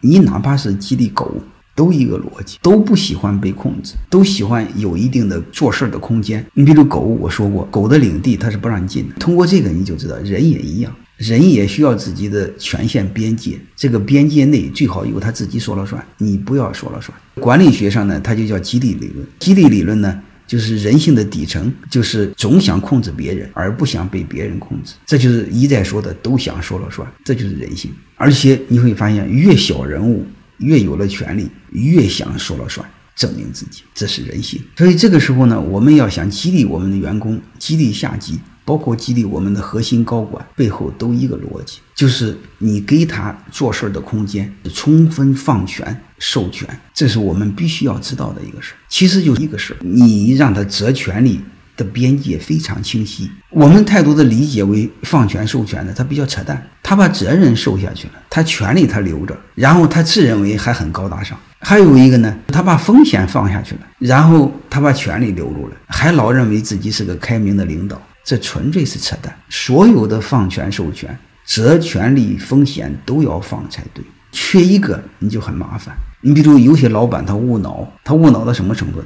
[0.00, 1.32] 你哪怕是激励狗，
[1.74, 6.44] 都一个逻辑，都不喜欢被控制，都喜欢有一定的做事的空间。
[6.54, 9.14] 你比如狗，我说过，狗的领地它是不让你进的。
[9.16, 17.16] 通过这个你就知道，人也一样，人也需要自己的权限边界，这个边界内最好由他自己说了算，你不要说了算。
[17.40, 19.26] 管理学上呢，它就叫激励理论。
[19.38, 20.20] 激励理论呢？
[20.48, 24.94] 就是人性的底层，就是总想控制别人，而不想被别人控制。
[25.06, 27.92] 这就是一再说的都想说了算，这就是人性。
[28.16, 30.26] 而且你会发现，越小人物
[30.56, 32.84] 越有了权利，越想说了算，
[33.14, 34.60] 证明自己，这是人性。
[34.76, 38.40] 所以这个时候呢，我们要想激励我们的员工，激励下级。
[38.68, 48.76] 包括激励我们的核心高管，背后都一个逻辑，就是你给他做事儿的空间，充分放权授权，这是我们必须要知道的一个事儿。
[48.86, 51.40] 其实就一个事儿，你让他责权利
[51.78, 53.30] 的边界非常清晰。
[53.48, 56.62] 我们太多的理解为放权授权的，他比较扯淡。
[56.82, 61.38] 他把责任授下去了，他权利他留着，然后他自认为还很高大上。
[61.60, 68.00] 还有一个呢，他把风险放下去了，然后他把权利留住了，还老认为自己是个开明的领导。
[68.28, 69.34] 这纯粹是扯淡！
[69.48, 75.96] 所有的放权授权、责权利风险都要放才对，缺一个你就很麻烦。
[76.20, 79.02] 你比如有些老板他无脑，他无脑到什么程度？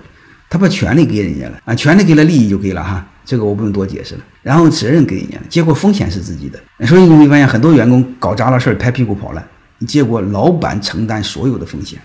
[0.51, 4.25] 他把权利给人家了啊，权利给了，利益就给了哈，这个我不用多解释了。
[4.43, 6.61] 然后责任给人家了，结果风险是自己的。
[6.85, 9.47] 所以你会发现很多员工搞砸了事儿，拍屁股跑了，
[9.87, 11.97] 结果老板承担所有的风险，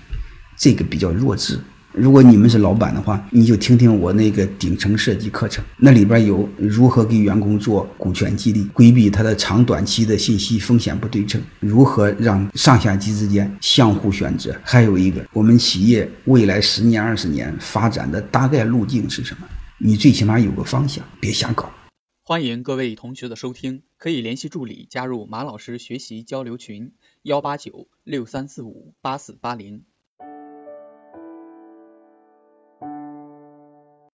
[0.55, 1.59] 这个比较弱智。
[1.97, 19.47] 如果你们是老板的话，你就听听我那个顶层设计课程，那里边有如何给员工做股权激励，规避他的长短期的信息风险不对称，如何让上下级之间相互选择，还有一个我们企业未来十年二十年发展的大概路径是什么？
[19.79, 21.71] 你最起码有个方向，别瞎搞。
[22.23, 26.91] 欢迎各位同学的收听，可以联系助理加入马老师学习交流群：
[27.23, 29.83] 幺八九六三四五八四八零。